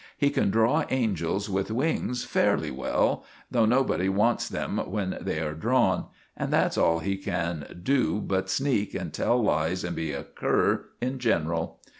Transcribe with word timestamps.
He 0.17 0.31
can 0.31 0.49
draw 0.49 0.83
angels 0.89 1.47
with 1.47 1.69
wings 1.69 2.23
fairly 2.25 2.71
well, 2.71 3.23
though 3.51 3.67
nobody 3.67 4.09
wants 4.09 4.49
them 4.49 4.79
when 4.89 5.15
they 5.21 5.39
are 5.41 5.53
drawn; 5.53 6.05
and 6.35 6.51
that's 6.51 6.75
all 6.75 6.97
he 6.97 7.15
can 7.17 7.79
do 7.83 8.19
but 8.19 8.49
sneak, 8.49 8.95
and 8.95 9.13
tell 9.13 9.39
lies, 9.43 9.83
and 9.83 9.95
be 9.95 10.11
a 10.11 10.23
cur 10.23 10.85
in 11.01 11.19
general." 11.19 11.79